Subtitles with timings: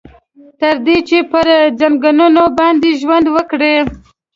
[0.59, 1.47] تر دې چې پر
[1.79, 3.75] ځنګنونو باندې ژوند وکړي.